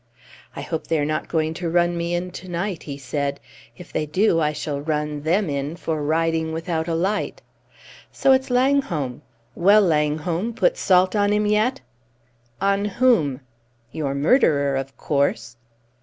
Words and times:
"I 0.55 0.61
hope 0.61 0.87
they 0.87 0.97
are 0.97 1.05
not 1.05 1.27
going 1.27 1.53
to 1.53 1.69
run 1.69 1.95
me 1.95 2.15
in 2.15 2.31
to 2.31 2.47
night," 2.49 2.81
he 2.81 2.97
said. 2.97 3.39
"If 3.77 3.93
they 3.93 4.07
do, 4.07 4.39
I 4.39 4.51
shall 4.51 4.81
run 4.81 5.21
them 5.21 5.47
in 5.47 5.75
for 5.75 6.01
riding 6.03 6.51
without 6.53 6.87
a 6.87 6.95
light. 6.95 7.39
So 8.11 8.31
it's 8.31 8.49
Langholm! 8.49 9.21
Well, 9.53 9.81
Langholm, 9.81 10.55
put 10.55 10.75
salt 10.75 11.15
on 11.15 11.31
him 11.31 11.45
yet?" 11.45 11.81
"On 12.59 12.83
whom?" 12.85 13.41
"Your 13.91 14.15
murderer, 14.15 14.75
of 14.75 14.97
course." 14.97 15.55